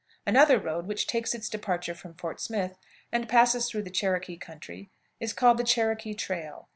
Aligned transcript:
Another 0.25 0.57
road, 0.57 0.87
which 0.87 1.05
takes 1.05 1.35
its 1.35 1.47
departure 1.47 1.93
from 1.93 2.15
Fort 2.15 2.41
Smith 2.41 2.75
and 3.11 3.29
passes 3.29 3.69
through 3.69 3.83
the 3.83 3.91
Cherokee 3.91 4.35
country, 4.35 4.89
is 5.19 5.31
called 5.31 5.59
the 5.59 5.63
"Cherokee 5.63 6.15
Trail." 6.15 6.69